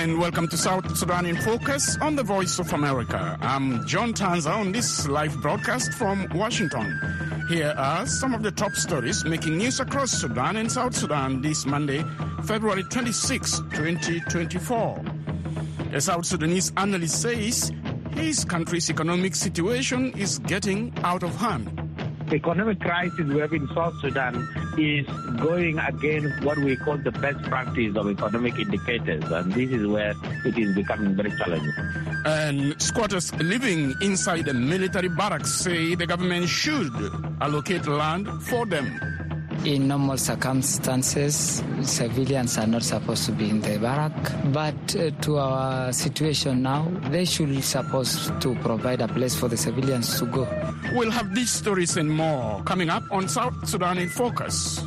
[0.00, 3.36] and welcome to South Sudan in Focus on the Voice of America.
[3.42, 6.98] I'm John Tanza on this live broadcast from Washington.
[7.50, 11.66] Here are some of the top stories making news across Sudan and South Sudan this
[11.66, 12.02] Monday,
[12.44, 15.04] February 26, 2024.
[15.92, 17.70] A South Sudanese analyst says
[18.12, 21.66] his country's economic situation is getting out of hand.
[22.30, 24.48] The economic crisis we have in South Sudan
[24.80, 29.86] is going against what we call the best practice of economic indicators, and this is
[29.86, 31.72] where it is becoming very challenging.
[32.24, 36.92] And squatters living inside the military barracks say the government should
[37.40, 39.09] allocate land for them.
[39.64, 44.12] In normal circumstances, civilians are not supposed to be in the barrack,
[44.54, 49.48] but uh, to our situation now, they should be supposed to provide a place for
[49.48, 50.48] the civilians to go.
[50.94, 54.82] We'll have these stories and more coming up on South Sudan in Focus.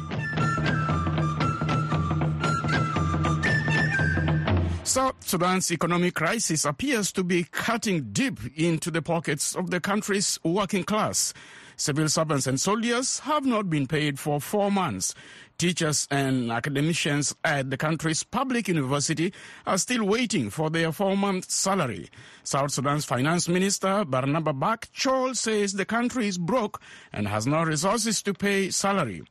[4.83, 10.39] South Sudan's economic crisis appears to be cutting deep into the pockets of the country's
[10.43, 11.33] working class.
[11.75, 15.15] Civil servants and soldiers have not been paid for four months.
[15.57, 19.33] Teachers and academicians at the country's public university
[19.65, 22.09] are still waiting for their four-month salary.
[22.43, 27.63] South Sudan's finance minister Barnaba Bak Chol says the country is broke and has no
[27.63, 29.23] resources to pay salary.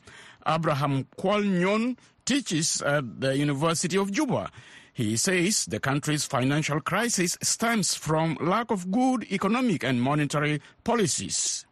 [0.46, 4.50] Abraham Kwalnyon teaches at the University of Juba.
[4.92, 11.66] He says the country's financial crisis stems from lack of good economic and monetary policies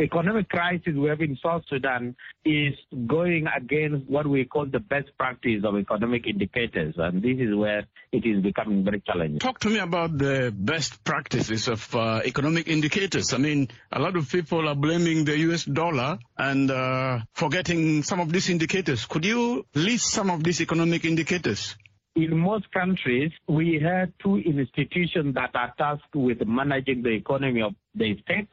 [0.00, 2.74] economic crisis we have in South Sudan is
[3.06, 7.86] going against what we call the best practice of economic indicators, and this is where
[8.12, 9.38] it is becoming very challenging.
[9.38, 13.32] Talk to me about the best practices of uh, economic indicators.
[13.32, 15.64] I mean, a lot of people are blaming the U.S.
[15.64, 19.06] dollar and uh, forgetting some of these indicators.
[19.06, 21.76] Could you list some of these economic indicators?
[22.16, 27.74] In most countries, we have two institutions that are tasked with managing the economy of
[27.96, 28.48] the state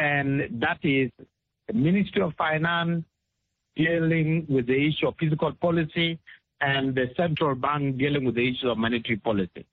[0.00, 1.10] and that is
[1.68, 3.04] the Ministry of Finance
[3.76, 6.18] dealing with the issue of fiscal policy
[6.62, 9.64] and the central bank dealing with the issue of monetary policy.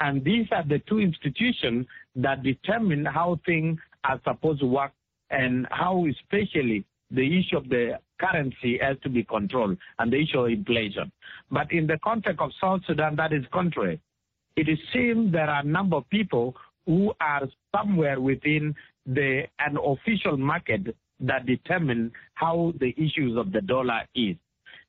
[0.00, 1.86] And these are the two institutions
[2.16, 4.92] that determine how things are supposed to work
[5.30, 10.40] and how especially the issue of the currency has to be controlled and the issue
[10.40, 11.10] of inflation.
[11.50, 14.00] But in the context of South Sudan, that is contrary.
[14.56, 18.74] It is seen there are a number of people who are somewhere within
[19.08, 24.36] the an official market that determine how the issues of the dollar is.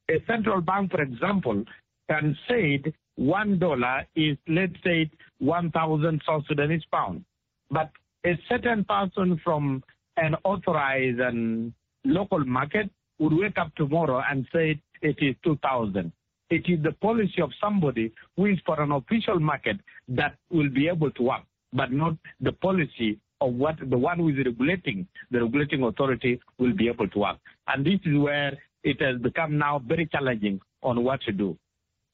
[0.10, 1.64] A central bank, for example,
[2.10, 2.82] can say
[3.16, 5.10] one dollar is, let's say,
[5.40, 7.24] 1,000 South Sudanese pounds.
[7.72, 7.92] But
[8.26, 9.84] a certain person from
[10.18, 11.74] an authorized and
[12.06, 16.12] local market would wake up tomorrow and say it is 2,000.
[16.50, 19.78] It is the policy of somebody who is for an official market
[20.08, 21.44] that will be able to work,
[21.74, 26.74] but not the policy of what the one who is regulating, the regulating authority will
[26.74, 27.38] be able to work.
[27.68, 31.58] And this is where it has become now very challenging on what to do.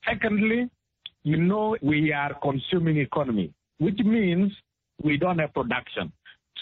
[0.07, 0.69] Secondly,
[1.23, 4.51] you know we are consuming economy, which means
[5.01, 6.11] we don't have production.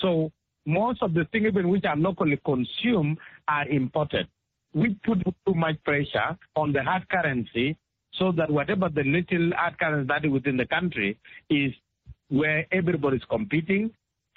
[0.01, 0.31] So
[0.65, 4.27] most of the things even which are locally consumed are imported.
[4.73, 7.77] We put too much pressure on the hard currency
[8.13, 11.17] so that whatever the little hard currency that is within the country
[11.49, 11.73] is
[12.29, 13.91] where everybody is competing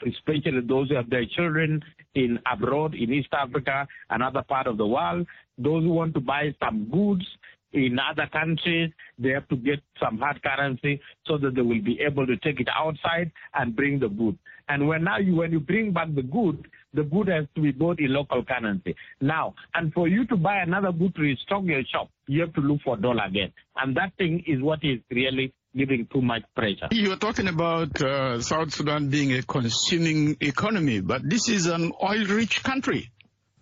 [0.06, 1.82] especially those who have their children
[2.14, 5.26] in abroad, in East Africa and other part of the world.
[5.58, 7.24] Those who want to buy some goods
[7.72, 12.00] in other countries, they have to get some hard currency so that they will be
[12.00, 14.38] able to take it outside and bring the good.
[14.68, 17.70] And when now you when you bring back the good, the good has to be
[17.70, 18.96] bought in local currency.
[19.20, 22.60] Now, and for you to buy another good to restock your shop, you have to
[22.60, 23.52] look for dollar again.
[23.76, 26.88] And that thing is what is really giving too much pressure.
[26.90, 32.62] You're talking about uh, South Sudan being a consuming economy, but this is an oil-rich
[32.62, 33.10] country.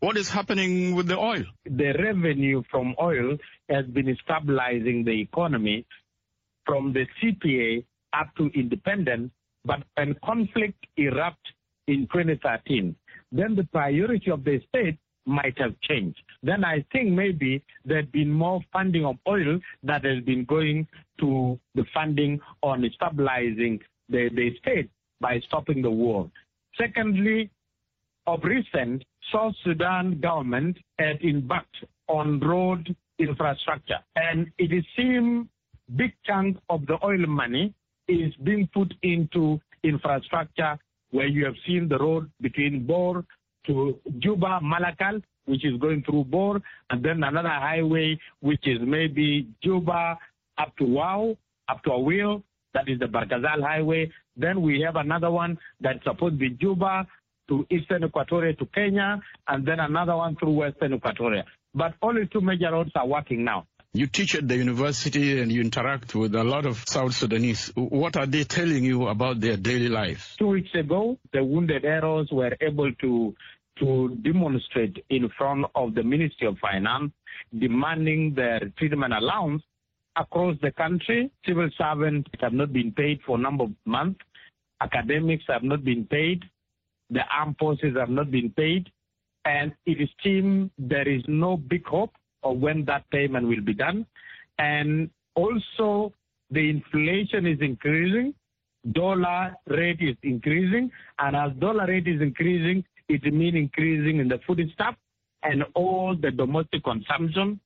[0.00, 1.44] What is happening with the oil?
[1.65, 3.39] The revenue from oil
[3.71, 5.87] has been stabilizing the economy
[6.67, 9.31] from the CPA up to independence,
[9.65, 11.55] but when conflict erupted
[11.89, 12.94] in 2013,
[13.33, 16.21] then the priority of the state might have changed.
[16.43, 20.87] Then I think maybe there'd been more funding of oil that has been going
[21.21, 24.91] to the funding on stabilizing the, the state
[25.21, 26.31] by stopping the war.
[26.79, 27.51] Secondly,
[28.27, 31.77] of recent, South Sudan government had embarked
[32.09, 35.47] on road infrastructure, and it seems
[35.97, 37.75] big chunk of the oil money
[38.09, 40.79] is being put into infrastructure
[41.11, 43.25] where you have seen the road between Bor
[43.67, 49.49] to Juba, Malakal, which is going through Bor, and then another highway, which is maybe
[49.63, 50.19] Juba
[50.59, 51.37] up to Wau,
[51.69, 52.43] up to Aweil,
[52.75, 54.11] that is the Barkazal Highway.
[54.37, 57.06] Then we have another one that's supposed to be Juba
[57.49, 61.45] to Eastern Equatoria to Kenya, and then another one through Western Equatoria.
[61.75, 63.67] But only two major roads are working now.
[63.93, 67.71] You teach at the university and you interact with a lot of South Sudanese.
[67.77, 70.35] What are they telling you about their daily lives?
[70.37, 73.35] Two weeks ago, the wounded heroes were able to
[73.79, 77.12] to demonstrate in front of the Ministry of Finance,
[77.56, 79.62] demanding their treatment allowance
[80.17, 81.31] across the country.
[81.47, 84.21] Civil servants have not been paid for a number of months.
[84.81, 86.43] Academics have not been paid.
[87.11, 88.89] The armed forces have not been paid.
[89.45, 92.13] And it seems there is no big hope
[92.43, 94.07] of when that payment will be done.
[94.59, 96.13] And also,
[96.51, 98.35] the inflation is increasing.
[98.93, 100.91] Dollar rate is increasing.
[101.19, 104.95] And as dollar rate is increasing, it means increasing in the food stuff
[105.43, 107.61] and all the domestic consumption.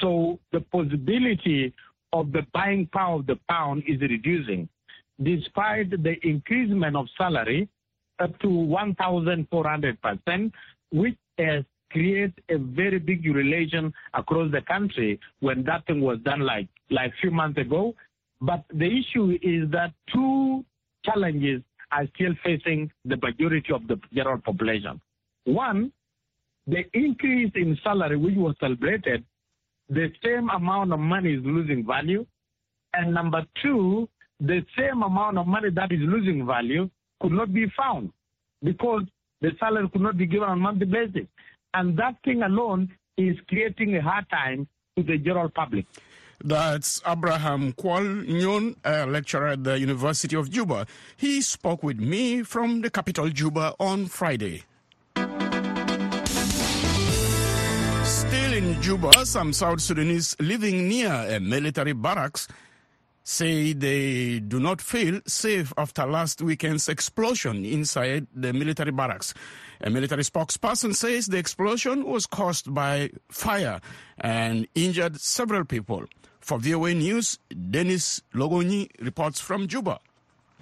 [0.00, 1.74] So the possibility
[2.12, 4.68] of the buying power of the pound is reducing,
[5.22, 7.68] despite the increasement of salary
[8.20, 10.52] up to 1,400%,
[10.92, 16.40] which has created a very big relation across the country when that thing was done
[16.40, 17.94] like like a few months ago.
[18.40, 20.64] But the issue is that two
[21.04, 21.62] challenges
[21.92, 25.00] are still facing the majority of the general population.
[25.44, 25.92] One,
[26.66, 29.24] the increase in salary which was celebrated,
[29.88, 32.26] the same amount of money is losing value.
[32.92, 34.08] And number two,
[34.40, 36.88] the same amount of money that is losing value
[37.20, 38.10] could not be found
[38.62, 39.02] because
[39.40, 41.26] the salary could not be given on a monthly basis.
[41.74, 44.66] And that thing alone is creating a hard time
[44.96, 45.86] to the general public.
[46.42, 50.86] That's Abraham Kwal Nyon, a lecturer at the University of Juba.
[51.16, 54.64] He spoke with me from the capital, Juba, on Friday.
[58.54, 62.46] In Juba, some South Sudanese living near a military barracks
[63.24, 69.34] say they do not feel safe after last weekend's explosion inside the military barracks.
[69.80, 73.80] A military spokesperson says the explosion was caused by fire
[74.18, 76.04] and injured several people.
[76.38, 79.98] For VOA News, Denis Logonye reports from Juba.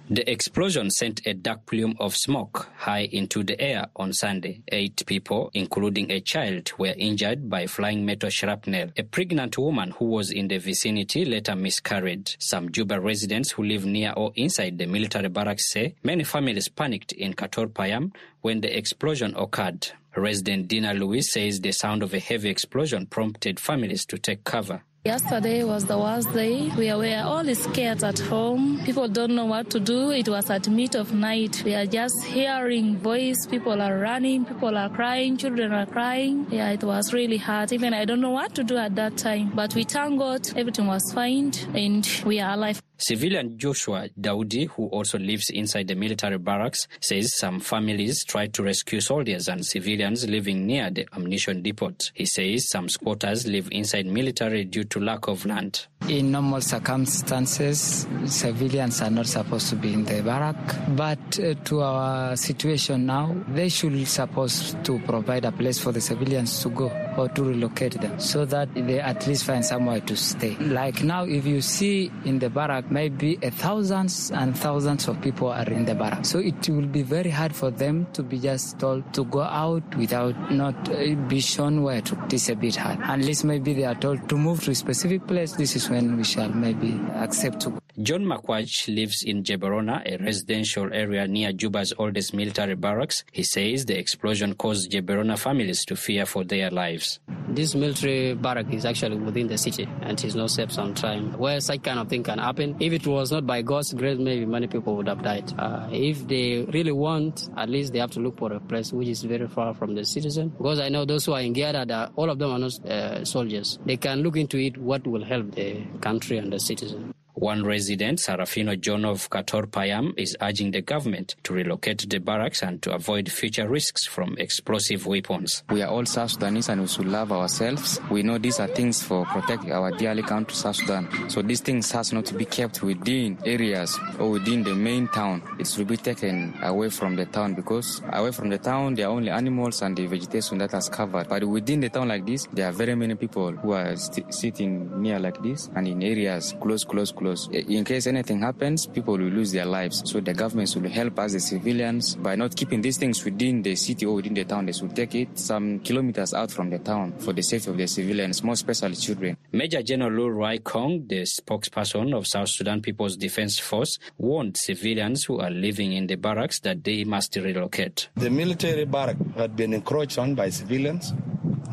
[0.09, 4.61] The explosion sent a dark plume of smoke high into the air on Sunday.
[4.67, 8.91] Eight people, including a child, were injured by flying metal shrapnel.
[8.97, 12.35] A pregnant woman who was in the vicinity later miscarried.
[12.37, 17.13] Some Juba residents who live near or inside the military barracks say many families panicked
[17.13, 19.87] in Kator Payam when the explosion occurred.
[20.17, 24.83] Resident Dina Lewis says the sound of a heavy explosion prompted families to take cover.
[25.05, 26.71] Yesterday was the worst day.
[26.77, 28.79] We were all scared at home.
[28.85, 30.11] People don't know what to do.
[30.11, 31.61] It was at mid of night.
[31.65, 33.45] We are just hearing voice.
[33.45, 34.45] People are running.
[34.45, 35.35] People are crying.
[35.35, 36.47] Children are crying.
[36.49, 37.73] Yeah, it was really hard.
[37.73, 39.51] Even I don't know what to do at that time.
[39.53, 42.81] But we thank God everything was fine and we are alive.
[43.03, 48.63] Civilian Joshua Daudi, who also lives inside the military barracks, says some families tried to
[48.63, 51.93] rescue soldiers and civilians living near the ammunition depot.
[52.13, 55.85] He says some squatters live inside military due to lack of land.
[56.07, 60.55] In normal circumstances, civilians are not supposed to be in the barrack,
[60.95, 66.01] but uh, to our situation now, they should supposed to provide a place for the
[66.01, 70.15] civilians to go or to relocate them so that they at least find somewhere to
[70.15, 70.55] stay.
[70.57, 75.69] Like now, if you see in the barrack, maybe thousands and thousands of people are
[75.69, 76.25] in the barrack.
[76.25, 79.83] So it will be very hard for them to be just told to go out
[79.95, 82.15] without not uh, be shown where to.
[82.29, 82.99] This is a bit hard.
[83.03, 86.23] Unless maybe they are told to move to a specific place, this is when we
[86.23, 87.79] shall maybe accept to go.
[88.01, 93.23] John Makwaj lives in Jeberona, a residential area near Juba's oldest military barracks.
[93.31, 97.02] He says the explosion caused Jeberona families to fear for their lives.
[97.49, 101.35] This military barrack is actually within the city and it's not safe sometimes.
[101.37, 104.45] Where such kind of thing can happen, if it was not by God's grace, maybe
[104.45, 105.53] many people would have died.
[105.57, 109.07] Uh, if they really want, at least they have to look for a place which
[109.07, 110.49] is very far from the citizen.
[110.49, 113.79] Because I know those who are in Guyana, all of them are not uh, soldiers.
[113.85, 117.13] They can look into it what will help the country and the citizen.
[117.43, 122.63] One resident, Sarafino John of Kator Payam, is urging the government to relocate the barracks
[122.63, 125.61] and to avoid future risks from explosive weapons.
[125.69, 127.99] We are all South Sudanese and we should love ourselves.
[128.09, 131.29] We know these are things for protect our dearly country, South Sudan.
[131.29, 135.41] So these things has not to be kept within areas or within the main town.
[135.59, 139.11] It should be taken away from the town because away from the town there are
[139.11, 141.27] only animals and the vegetation that has covered.
[141.27, 145.01] But within the town like this, there are very many people who are st- sitting
[145.01, 149.17] near like this and in areas close, close, close because in case anything happens, people
[149.17, 150.03] will lose their lives.
[150.05, 153.75] So the government should help us, the civilians, by not keeping these things within the
[153.75, 154.65] city or within the town.
[154.65, 157.87] They should take it some kilometers out from the town for the safety of the
[157.87, 159.37] civilians, more especially children.
[159.51, 165.25] Major General Lul Ruai Koang, the spokesperson of South Sudan People's Defense Force, warned civilians
[165.25, 168.09] who are living in the barracks that they must relocate.
[168.15, 171.13] The military barrack had been encroached on by civilians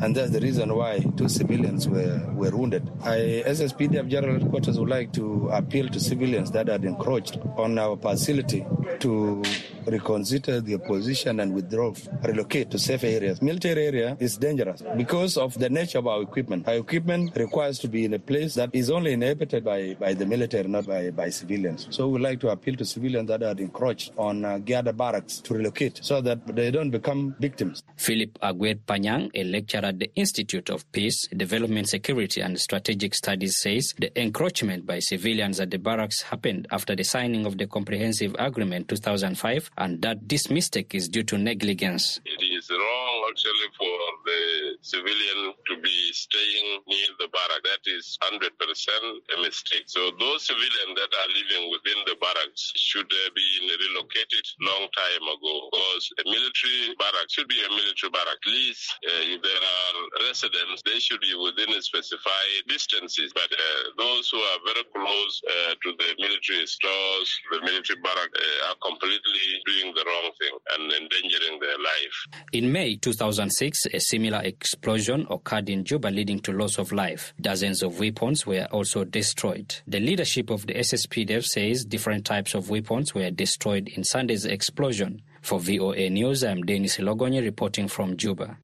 [0.01, 2.89] and that's the reason why two civilians were, were wounded.
[3.03, 7.97] I, SSPDF General Headquarters would like to appeal to civilians that had encroached on our
[7.97, 8.65] facility
[8.99, 9.43] to
[9.85, 13.41] reconsider their position and withdraw, relocate to safe areas.
[13.41, 16.67] Military area is dangerous because of the nature of our equipment.
[16.67, 20.25] Our equipment requires to be in a place that is only inhabited by, by the
[20.25, 21.87] military, not by, by civilians.
[21.89, 25.53] So we like to appeal to civilians that are encroached on uh, Gada barracks to
[25.53, 27.83] relocate so that they don't become victims.
[27.97, 33.57] Philip Aguer Panyang, a lecturer at the Institute of Peace, Development, Security and Strategic Studies
[33.57, 38.35] says the encroachment by civilians at the barracks happened after the signing of the Comprehensive
[38.39, 42.19] Agreement 2005 and that this mistake is due to negligence.
[42.25, 43.95] It is wrong actually for
[44.27, 44.41] the
[44.83, 47.63] civilian to be staying near the barrack.
[47.63, 49.87] That is 100% a mistake.
[49.87, 55.23] So those civilians that are living within the barracks should have been relocated long time
[55.23, 58.35] ago because a military barrack should be a military barrack.
[58.41, 59.95] At least uh, if there are
[60.27, 63.31] residents, they should be within specified distances.
[63.31, 68.31] But uh, those who are very close uh, to the military stores, the military barrack,
[68.67, 72.17] are completely doing the wrong thing and endangering their life.
[72.51, 77.35] In May 2006, a similar explosion occurred in Juba, leading to loss of life.
[77.39, 79.75] Dozens of weapons were also destroyed.
[79.85, 85.21] The leadership of the SSPDF says different types of weapons were destroyed in Sunday's explosion.
[85.43, 88.57] For VOA News, I'm Denis Logonye reporting from Juba.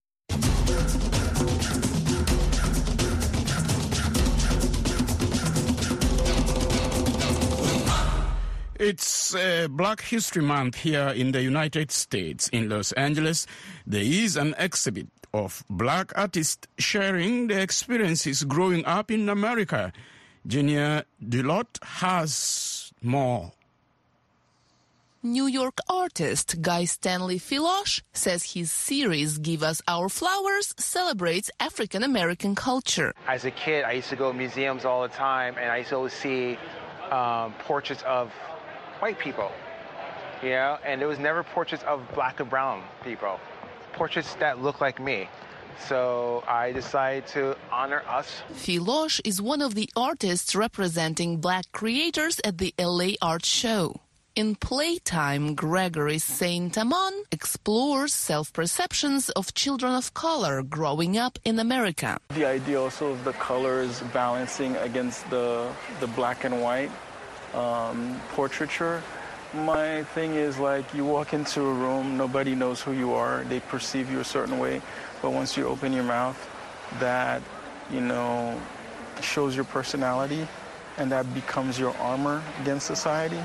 [8.80, 12.48] It's uh, Black History Month here in the United States.
[12.50, 13.48] In Los Angeles,
[13.88, 19.92] there is an exhibit of black artists sharing their experiences growing up in America.
[20.46, 23.52] Genia Dulot has more.
[25.24, 32.04] New York artist Guy Stanley Philoche says his series Give Us Our Flowers celebrates African
[32.04, 33.16] American culture.
[33.28, 35.90] As a kid, I used to go to museums all the time and I used
[35.90, 36.60] to always see
[37.10, 38.32] um, portraits of
[39.00, 39.52] white people,
[40.42, 43.40] you know, and there was never portraits of black and brown people,
[43.94, 45.30] portraits that look like me.
[45.88, 48.42] So I decided to honor us.
[48.54, 54.02] Philoche is one of the artists representing black creators at the LA Art Show.
[54.36, 61.58] In Playtime, Gregory Saint Amon explores self perceptions of children of color growing up in
[61.58, 62.20] America.
[62.30, 66.92] The idea also of the colors balancing against the, the black and white
[67.54, 69.02] um, portraiture.
[69.54, 73.60] My thing is like you walk into a room, nobody knows who you are, they
[73.62, 74.82] perceive you a certain way,
[75.22, 76.38] but once you open your mouth,
[77.00, 77.42] that,
[77.92, 78.60] you know,
[79.22, 80.48] shows your personality
[80.98, 83.40] and that becomes your armor against society.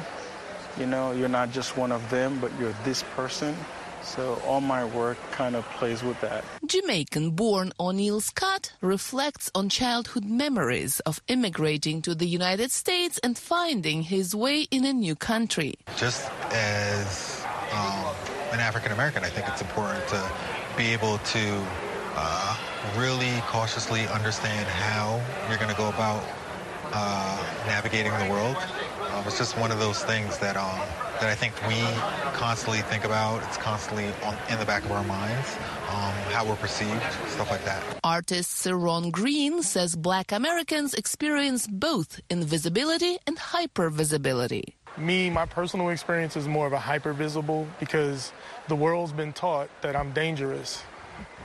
[0.79, 3.55] You know, you're not just one of them, but you're this person.
[4.03, 6.45] So all my work kind of plays with that.
[6.67, 14.03] Jamaican-born O'Neill Scott reflects on childhood memories of immigrating to the United States and finding
[14.03, 15.75] his way in a new country.
[15.97, 18.15] Just as um,
[18.53, 20.31] an African American, I think it's important to
[20.77, 21.67] be able to
[22.17, 22.57] uh,
[22.97, 26.23] really cautiously understand how you're going to go about
[26.93, 28.57] uh, navigating the world.
[29.13, 30.79] Um, it's just one of those things that um,
[31.21, 31.79] that I think we
[32.37, 33.43] constantly think about.
[33.45, 35.57] It's constantly on, in the back of our minds,
[35.89, 37.83] um, how we're perceived, stuff like that.
[38.03, 44.75] Artist Ron Green says Black Americans experience both invisibility and hypervisibility.
[44.97, 48.33] Me, my personal experience is more of a hypervisible because
[48.69, 50.83] the world's been taught that I'm dangerous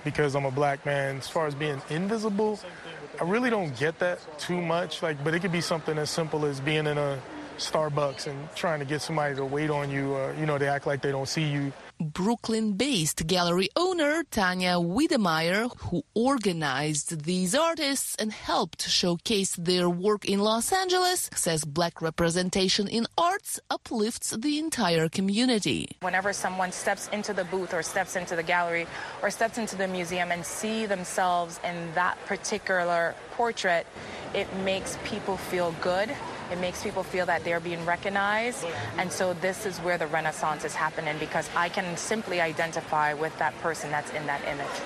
[0.04, 1.18] because I'm a black man.
[1.18, 2.60] As far as being invisible,
[3.20, 5.02] I really don't get that too much.
[5.02, 7.20] Like, but it could be something as simple as being in a
[7.58, 10.16] Starbucks and trying to get somebody to wait on you.
[10.16, 11.72] Uh, you know, they act like they don't see you.
[12.00, 20.24] Brooklyn based gallery owner Tanya Wiedemeyer, who organized these artists and helped showcase their work
[20.26, 25.90] in Los Angeles, says black representation in arts uplifts the entire community.
[26.02, 28.86] Whenever someone steps into the booth or steps into the gallery
[29.24, 33.88] or steps into the museum and see themselves in that particular portrait,
[34.36, 36.12] it makes people feel good
[36.52, 38.66] it makes people feel that they're being recognized.
[38.98, 43.38] And so this is where the renaissance is happening because I can simply identify with
[43.40, 44.82] that person that's in that image.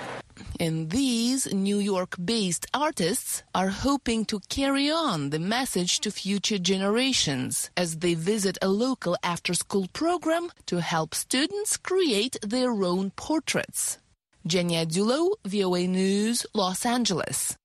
[0.60, 6.60] And these New York based artists are hoping to carry on the message to future
[6.60, 13.12] generations as they visit a local after school program to help students create their own
[13.12, 13.98] portraits.
[14.46, 17.56] Genia Dulot, VOA News, Los Angeles.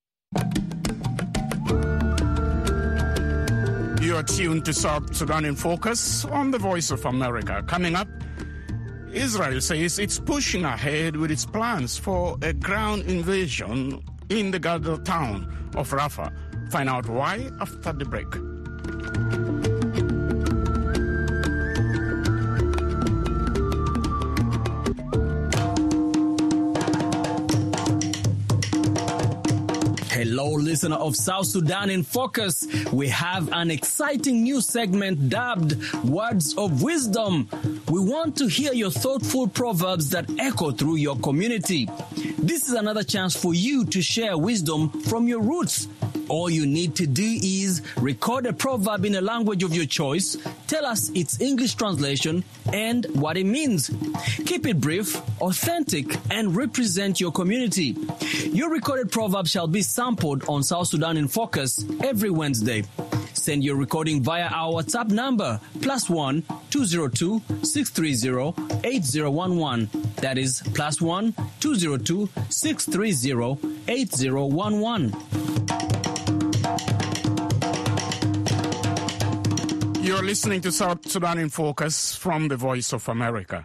[4.07, 7.65] You are tuned to South Sudan in Focus on the Voice of America.
[7.67, 8.07] Coming up,
[9.13, 14.99] Israel says it's pushing ahead with its plans for a ground invasion in the Gaza
[14.99, 16.31] town of Rafah.
[16.71, 18.31] Find out why after the break.
[30.39, 32.67] Hello, listener of South Sudan in Focus.
[32.93, 37.49] We have an exciting new segment dubbed Words of Wisdom.
[37.89, 41.89] We want to hear your thoughtful proverbs that echo through your community.
[42.37, 45.89] This is another chance for you to share wisdom from your roots.
[46.29, 50.37] All you need to do is record a proverb in a language of your choice,
[50.67, 53.91] tell us its English translation and what it means.
[54.45, 57.97] Keep it brief, authentic, and represent your community.
[58.53, 62.83] Your recorded proverb shall be sampled on South Sudan in Focus every Wednesday.
[63.33, 68.53] Send your recording via our WhatsApp number plus one 202 630
[68.85, 69.89] 8011.
[70.17, 75.15] That is plus one 202 630 8011.
[80.03, 83.65] You're listening to South Sudan in Focus from the Voice of America.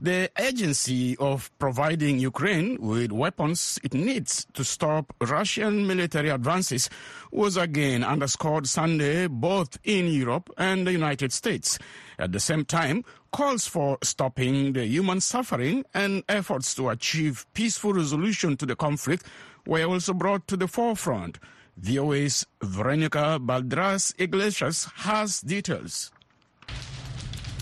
[0.00, 6.88] The agency of providing Ukraine with weapons it needs to stop Russian military advances
[7.32, 11.80] was again underscored Sunday both in Europe and the United States.
[12.16, 17.92] At the same time, calls for stopping the human suffering and efforts to achieve peaceful
[17.94, 19.26] resolution to the conflict
[19.66, 21.40] were also brought to the forefront.
[21.76, 26.12] VOA's Veronica Balderas Iglesias has details.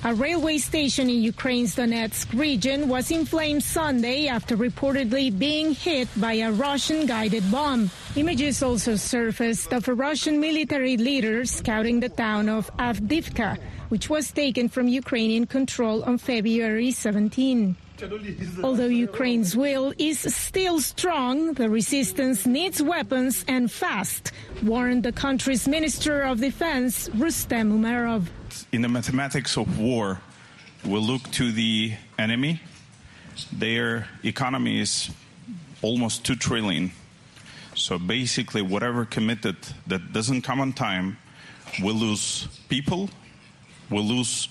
[0.04, 6.08] A railway station in Ukraine's Donetsk region was in flames Sunday after reportedly being hit
[6.20, 7.90] by a Russian guided bomb.
[8.14, 14.30] Images also surfaced of a Russian military leader scouting the town of Avdiivka, which was
[14.30, 17.76] taken from Ukrainian control on February 17.
[18.62, 25.66] Although Ukraine's will is still strong, the resistance needs weapons and fast, warned the country's
[25.66, 28.28] Minister of Defense, Rustem Umerov.
[28.72, 30.20] In the mathematics of war,
[30.84, 32.60] we look to the enemy.
[33.52, 35.10] Their economy is
[35.82, 36.92] almost 2 trillion.
[37.74, 41.18] So basically, whatever committed that doesn't come on time,
[41.82, 43.10] will lose people,
[43.90, 44.48] will lose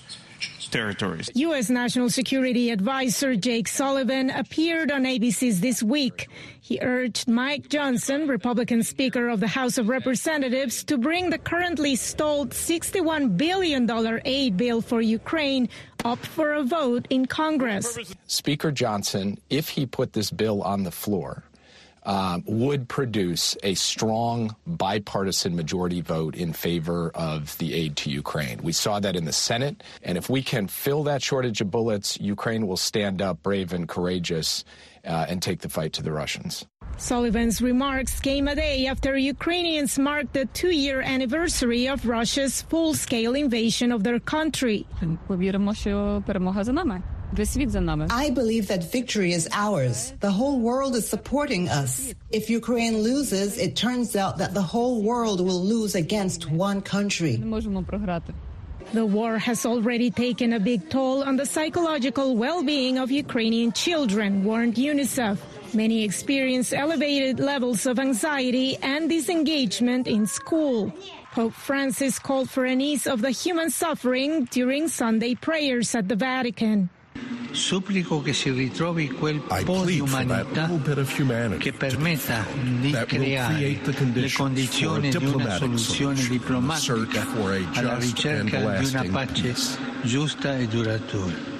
[0.70, 1.30] territories.
[1.34, 1.70] U.S.
[1.70, 6.28] National Security Advisor Jake Sullivan appeared on ABC's This Week.
[6.60, 11.94] He urged Mike Johnson, Republican Speaker of the House of Representatives, to bring the currently
[11.96, 13.88] stalled $61 billion
[14.24, 15.68] aid bill for Ukraine
[16.04, 17.98] up for a vote in Congress.
[18.26, 21.44] Speaker Johnson, if he put this bill on the floor,
[22.06, 28.60] um, would produce a strong bipartisan majority vote in favor of the aid to Ukraine.
[28.62, 32.18] We saw that in the Senate, and if we can fill that shortage of bullets,
[32.20, 34.64] Ukraine will stand up brave and courageous
[35.04, 36.64] uh, and take the fight to the Russians.
[36.98, 42.94] Sullivan's remarks came a day after Ukrainians marked the two year anniversary of Russia's full
[42.94, 44.86] scale invasion of their country.
[48.10, 50.14] I believe that victory is ours.
[50.20, 52.14] The whole world is supporting us.
[52.30, 57.36] If Ukraine loses, it turns out that the whole world will lose against one country.
[58.92, 63.72] The war has already taken a big toll on the psychological well being of Ukrainian
[63.72, 65.38] children, warned UNICEF.
[65.74, 70.92] Many experience elevated levels of anxiety and disengagement in school.
[71.32, 76.16] Pope Francis called for an ease of the human suffering during Sunday prayers at the
[76.16, 76.88] Vatican.
[77.50, 80.70] Supplico che si ritrovi quel po' di umanità
[81.56, 82.44] che permetta
[82.80, 83.80] di creare
[84.12, 87.26] le condizioni di una soluzione diplomatica
[87.72, 89.54] alla ricerca di una pace
[90.02, 91.55] giusta e duratura.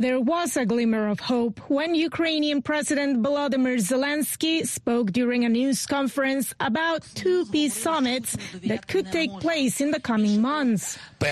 [0.00, 5.84] There was a glimmer of hope when Ukrainian President Volodymyr Zelensky spoke during a news
[5.84, 8.34] conference about two peace summits
[8.64, 10.96] that could take place in the coming months.
[11.20, 11.28] I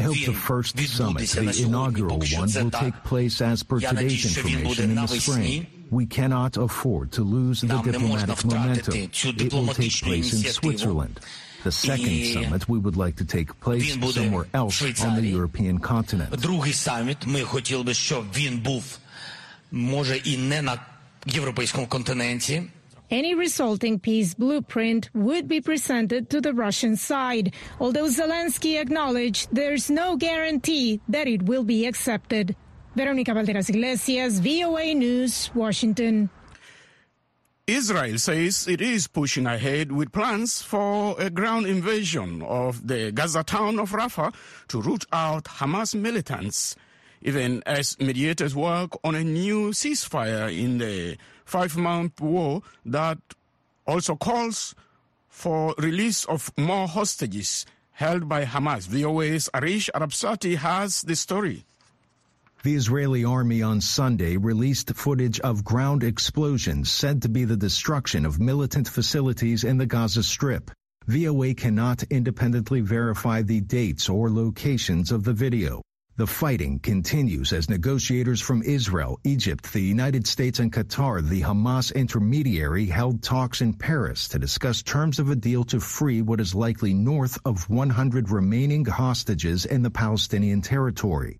[0.00, 4.96] hope the first summit, the inaugural one, will take place as per today's information in
[4.96, 5.68] the spring.
[5.92, 8.94] We cannot afford to lose the diplomatic momentum.
[9.38, 11.20] It will take place in Switzerland.
[11.64, 16.30] The second summit we would like to take place somewhere else on the European continent.
[16.36, 18.98] Другий саміт ми хотіли би, щоб він був
[19.72, 20.78] може і не на
[21.26, 22.62] європейському континенті.
[23.10, 29.88] Any resulting peace blueprint would be presented to the Russian side, although Zelensky acknowledged there's
[29.88, 32.56] no guarantee that it will be accepted.
[32.96, 36.30] Veronica Balderas Iglesias, VOA News, Washington.
[37.66, 43.42] Israel says it is pushing ahead with plans for a ground invasion of the Gaza
[43.42, 44.32] town of Rafah
[44.68, 46.76] to root out Hamas militants,
[47.22, 53.18] even as mediators work on a new ceasefire in the five month war that
[53.84, 54.76] also calls
[55.28, 58.86] for release of more hostages held by Hamas.
[58.86, 61.64] VOA's Arash Arabasadi has the story.
[62.66, 68.26] The Israeli army on Sunday released footage of ground explosions said to be the destruction
[68.26, 70.72] of militant facilities in the Gaza Strip.
[71.06, 75.80] VOA cannot independently verify the dates or locations of the video.
[76.16, 81.94] The fighting continues as negotiators from Israel, Egypt, the United States, and Qatar, the Hamas
[81.94, 86.52] intermediary, held talks in Paris to discuss terms of a deal to free what is
[86.52, 91.38] likely north of 100 remaining hostages in the Palestinian territory.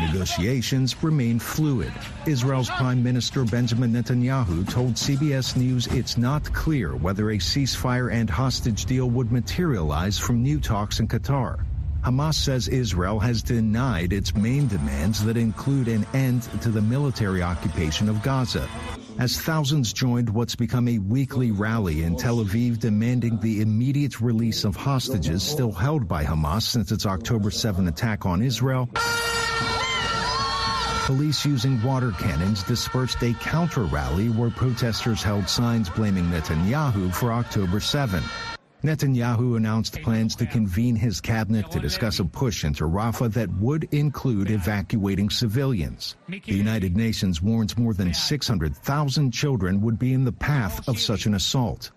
[0.00, 1.92] Negotiations remain fluid.
[2.26, 8.30] Israel's Prime Minister Benjamin Netanyahu told CBS News it's not clear whether a ceasefire and
[8.30, 11.66] hostage deal would materialize from new talks in Qatar.
[12.02, 17.42] Hamas says Israel has denied its main demands that include an end to the military
[17.42, 18.66] occupation of Gaza.
[19.18, 24.64] As thousands joined what's become a weekly rally in Tel Aviv demanding the immediate release
[24.64, 28.88] of hostages still held by Hamas since its October 7 attack on Israel,
[31.10, 37.32] police using water cannons dispersed a counter rally where protesters held signs blaming Netanyahu for
[37.32, 38.22] October 7.
[38.84, 43.88] Netanyahu announced plans to convene his cabinet to discuss a push into Rafah that would
[43.92, 46.14] include evacuating civilians.
[46.28, 51.26] The United Nations warns more than 600,000 children would be in the path of such
[51.26, 51.90] an assault.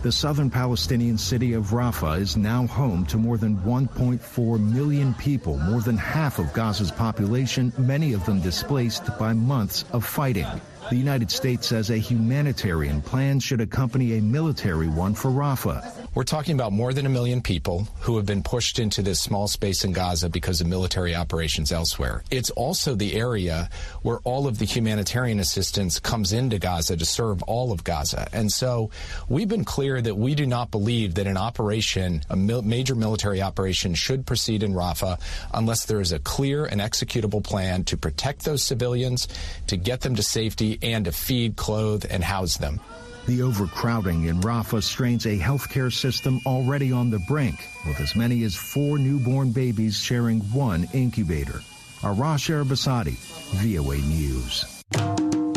[0.00, 5.58] The southern Palestinian city of Rafah is now home to more than 1.4 million people,
[5.58, 10.46] more than half of Gaza's population, many of them displaced by months of fighting.
[10.90, 16.08] The United States says a humanitarian plan should accompany a military one for Rafah.
[16.14, 19.48] We're talking about more than a million people who have been pushed into this small
[19.48, 22.24] space in Gaza because of military operations elsewhere.
[22.30, 23.68] It's also the area
[24.00, 28.26] where all of the humanitarian assistance comes into Gaza to serve all of Gaza.
[28.32, 28.90] And so
[29.28, 33.42] we've been clear that we do not believe that an operation, a mil- major military
[33.42, 35.20] operation, should proceed in Rafah
[35.52, 39.28] unless there is a clear and executable plan to protect those civilians,
[39.66, 42.80] to get them to safety, and to feed, clothe, and house them.
[43.26, 48.42] The overcrowding in Rafah strains a healthcare system already on the brink, with as many
[48.44, 51.60] as four newborn babies sharing one incubator.
[52.00, 53.16] Arash Arabasadi,
[53.56, 55.47] VOA News.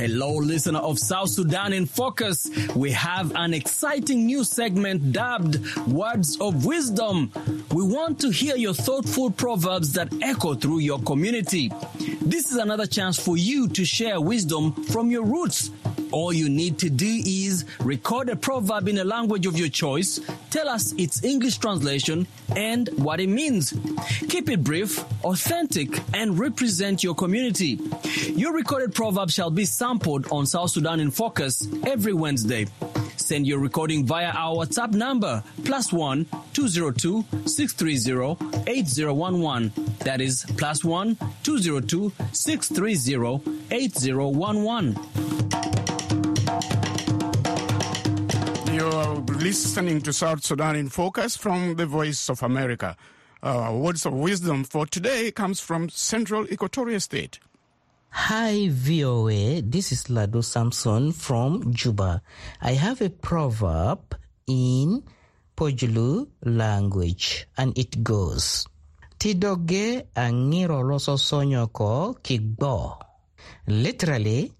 [0.00, 2.48] Hello, listener of South Sudan in Focus.
[2.74, 7.30] We have an exciting new segment dubbed Words of Wisdom.
[7.74, 11.70] We want to hear your thoughtful proverbs that echo through your community.
[12.22, 15.70] This is another chance for you to share wisdom from your roots.
[16.12, 20.18] All you need to do is record a proverb in a language of your choice,
[20.50, 23.72] tell us its English translation, and what it means.
[24.28, 27.78] Keep it brief, authentic, and represent your community.
[28.34, 32.64] Your recorded proverb shall be sampled on South Sudan in Focus every Wednesday.
[33.16, 38.36] Send your recording via our WhatsApp number plus one 202 630
[38.70, 39.72] 8011.
[40.04, 43.40] That is plus one 202 630
[43.72, 44.96] 8011.
[48.72, 52.96] You're listening to South Sudan in Focus from the Voice of America.
[53.42, 57.40] Uh, words of wisdom for today comes from Central Equatoria State.
[58.12, 62.20] Hi VOA, this is Lado Samson from Juba.
[62.60, 64.16] I have a proverb
[64.48, 65.04] in
[65.56, 68.66] Pojulu language and it goes
[69.16, 72.98] Tidoge angiro loso sonyoko kigbo.
[73.68, 74.52] Literally,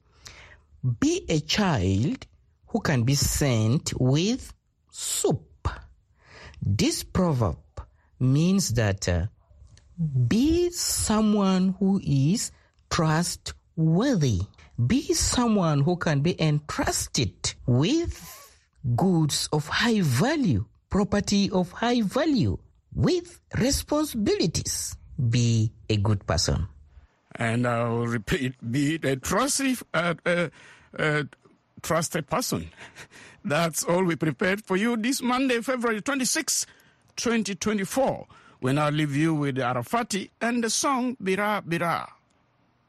[1.01, 2.27] be a child
[2.69, 4.55] who can be sent with
[4.93, 5.69] soup.
[6.63, 7.59] This proverb
[8.21, 9.27] means that uh,
[10.29, 12.53] be someone who is
[12.91, 14.41] trustworthy.
[14.87, 18.59] Be someone who can be entrusted with
[18.97, 22.59] goods of high value, property of high value,
[22.95, 24.97] with responsibilities.
[25.29, 26.67] Be a good person.
[27.37, 30.49] And I'll repeat, be a trusty, uh, uh,
[30.99, 31.23] uh,
[31.83, 32.71] trusted person.
[33.45, 36.67] That's all we prepared for you this Monday, February 26,
[37.17, 38.27] 2024.
[38.61, 42.09] We now leave you with Arafati and the song Bira Bira.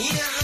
[0.00, 0.39] Iya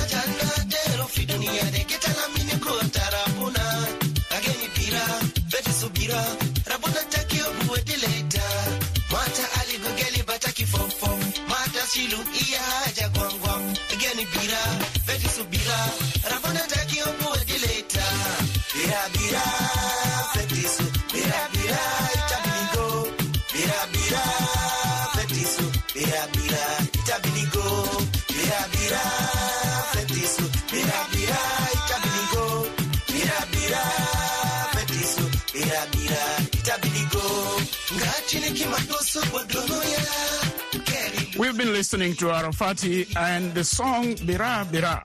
[41.77, 45.03] listening to Arafati and the song Bira Bira.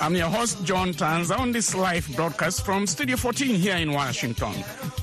[0.00, 4.54] I'm your host, John Tanza, on this live broadcast from Studio 14 here in Washington.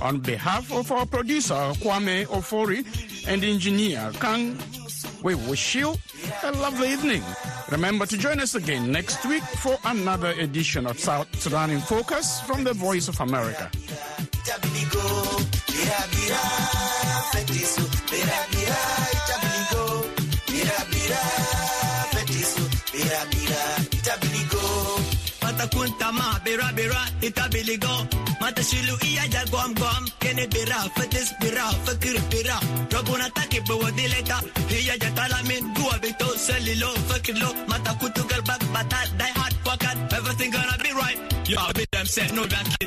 [0.01, 2.85] On behalf of our producer, Kwame Ofori,
[3.27, 4.57] and engineer, Kang,
[5.21, 5.95] we wish you
[6.43, 7.23] a lovely evening.
[7.69, 12.39] Remember to join us again next week for another edition of South Sudan in Focus
[12.39, 13.69] from the Voice of America.
[25.69, 28.07] Mata kunta ma bira bira itabiligo
[28.41, 32.59] mata shilu iya ja gom gom kene bira fetis bira fakir bira.
[32.91, 39.31] Rabuna taki bawadileta hiya ja talamin gua bito selilo fakilo mata kutu galbak bata die
[39.35, 39.83] hard fuck
[40.17, 41.17] everything gonna be right.
[41.49, 42.79] You yeah, be them said no that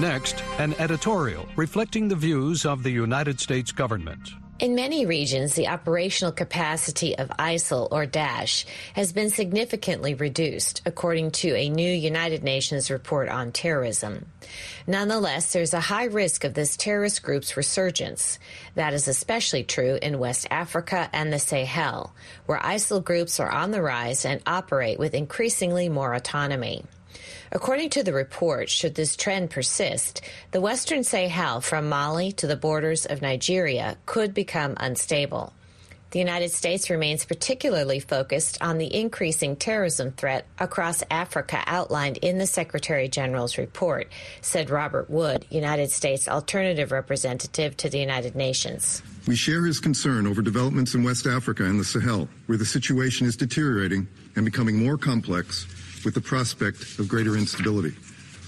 [0.00, 4.30] Next, an editorial reflecting the views of the United States government.
[4.60, 11.32] In many regions, the operational capacity of ISIL or Daesh has been significantly reduced, according
[11.32, 14.26] to a new United Nations report on terrorism.
[14.86, 18.38] Nonetheless, there's a high risk of this terrorist group's resurgence.
[18.76, 22.14] That is especially true in West Africa and the Sahel,
[22.46, 26.84] where ISIL groups are on the rise and operate with increasingly more autonomy.
[27.50, 32.56] According to the report, should this trend persist, the Western Sahel from Mali to the
[32.56, 35.52] borders of Nigeria could become unstable.
[36.10, 42.38] The United States remains particularly focused on the increasing terrorism threat across Africa outlined in
[42.38, 44.08] the Secretary General's report,
[44.40, 49.02] said Robert Wood, United States Alternative Representative to the United Nations.
[49.26, 53.26] We share his concern over developments in West Africa and the Sahel, where the situation
[53.26, 55.66] is deteriorating and becoming more complex
[56.04, 57.94] with the prospect of greater instability.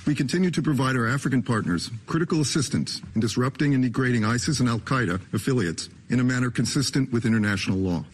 [0.07, 4.69] We continue to provide our African partners critical assistance in disrupting and degrading ISIS and
[4.69, 8.05] Al Qaeda affiliates in a manner consistent with international law.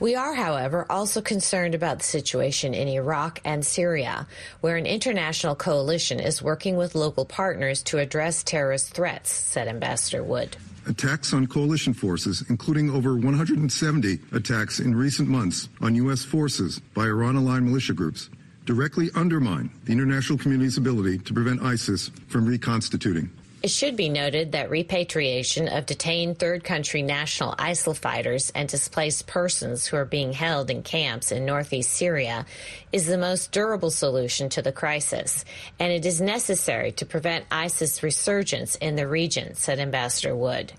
[0.00, 4.26] We are, however, also concerned about the situation in Iraq and Syria,
[4.60, 10.24] where an international coalition is working with local partners to address terrorist threats, said Ambassador
[10.24, 10.56] Wood.
[10.86, 16.24] Attacks on coalition forces, including over 170 attacks in recent months on U.S.
[16.24, 18.28] forces by Iran aligned militia groups,
[18.64, 23.30] directly undermine the international community's ability to prevent ISIS from reconstituting.
[23.64, 29.26] It should be noted that repatriation of detained third country national ISIL fighters and displaced
[29.26, 32.44] persons who are being held in camps in northeast Syria
[32.92, 35.46] is the most durable solution to the crisis,
[35.78, 40.74] and it is necessary to prevent ISIS resurgence in the region, said Ambassador Wood.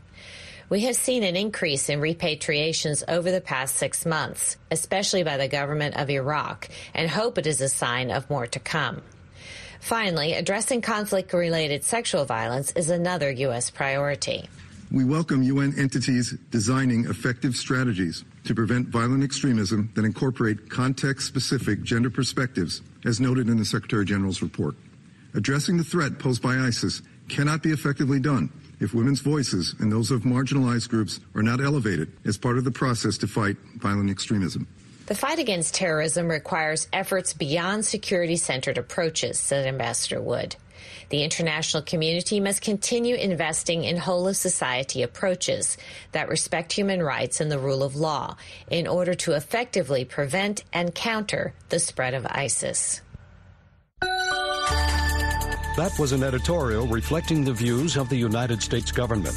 [0.67, 5.47] We have seen an increase in repatriations over the past six months, especially by the
[5.47, 9.03] government of Iraq, and hope it is a sign of more to come.
[9.79, 13.69] Finally, addressing conflict related sexual violence is another U.S.
[13.69, 14.49] priority.
[14.91, 21.83] We welcome UN entities designing effective strategies to prevent violent extremism that incorporate context specific
[21.83, 24.73] gender perspectives, as noted in the Secretary General's report.
[25.35, 30.11] Addressing the threat posed by ISIS cannot be effectively done if women's voices and those
[30.11, 34.67] of marginalized groups are not elevated as part of the process to fight violent extremism.
[35.07, 40.55] The fight against terrorism requires efforts beyond security centered approaches, said Ambassador Wood.
[41.09, 45.77] The international community must continue investing in whole of society approaches
[46.11, 48.35] that respect human rights and the rule of law
[48.69, 53.01] in order to effectively prevent and counter the spread of ISIS.
[55.75, 59.35] That was an editorial reflecting the views of the United States government.